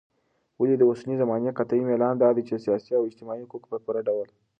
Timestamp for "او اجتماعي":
2.95-3.41